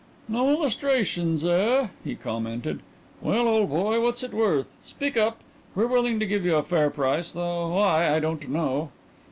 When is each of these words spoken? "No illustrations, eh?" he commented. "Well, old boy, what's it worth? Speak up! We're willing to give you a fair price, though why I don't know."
"No 0.27 0.49
illustrations, 0.49 1.43
eh?" 1.45 1.89
he 2.03 2.15
commented. 2.15 2.79
"Well, 3.21 3.47
old 3.47 3.69
boy, 3.69 4.01
what's 4.01 4.23
it 4.23 4.33
worth? 4.33 4.75
Speak 4.83 5.15
up! 5.15 5.41
We're 5.75 5.85
willing 5.85 6.19
to 6.19 6.25
give 6.25 6.43
you 6.43 6.55
a 6.55 6.63
fair 6.63 6.89
price, 6.89 7.31
though 7.31 7.69
why 7.75 8.09
I 8.11 8.19
don't 8.19 8.49
know." 8.49 8.89